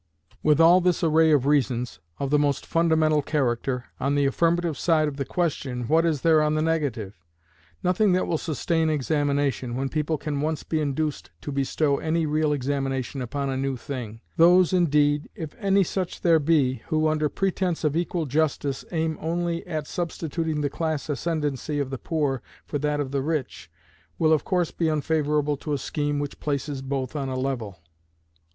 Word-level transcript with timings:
With 0.41 0.59
all 0.59 0.81
this 0.81 1.03
array 1.03 1.31
of 1.31 1.45
reasons, 1.45 1.99
of 2.17 2.31
the 2.31 2.39
most 2.39 2.65
fundamental 2.65 3.21
character, 3.21 3.85
on 3.99 4.15
the 4.15 4.25
affirmative 4.25 4.75
side 4.75 5.07
of 5.07 5.17
the 5.17 5.25
question, 5.25 5.83
what 5.87 6.07
is 6.07 6.21
there 6.21 6.41
on 6.41 6.55
the 6.55 6.61
negative? 6.63 7.19
Nothing 7.83 8.11
that 8.13 8.25
will 8.25 8.39
sustain 8.39 8.89
examination, 8.89 9.75
when 9.75 9.89
people 9.89 10.17
can 10.17 10.41
once 10.41 10.63
be 10.63 10.81
induced 10.81 11.29
to 11.41 11.51
bestow 11.51 11.97
any 11.99 12.25
real 12.25 12.51
examination 12.51 13.21
upon 13.21 13.51
a 13.51 13.55
new 13.57 13.77
thing. 13.77 14.21
Those 14.37 14.73
indeed, 14.73 15.29
if 15.35 15.53
any 15.59 15.83
such 15.83 16.21
there 16.21 16.39
be, 16.39 16.81
who, 16.87 17.07
under 17.07 17.29
pretense 17.29 17.83
of 17.83 17.95
equal 17.95 18.25
justice, 18.25 18.83
aim 18.91 19.19
only 19.21 19.63
at 19.67 19.85
substituting 19.85 20.61
the 20.61 20.69
class 20.71 21.09
ascendancy 21.09 21.77
of 21.77 21.91
the 21.91 21.99
poor 21.99 22.41
for 22.65 22.79
that 22.79 22.99
of 22.99 23.11
the 23.11 23.21
rich, 23.21 23.69
will 24.17 24.33
of 24.33 24.43
course 24.45 24.71
be 24.71 24.89
unfavorable 24.89 25.57
to 25.57 25.73
a 25.73 25.77
scheme 25.77 26.17
which 26.17 26.39
places 26.39 26.81
both 26.81 27.15
on 27.15 27.29
a 27.29 27.37
level. 27.37 27.83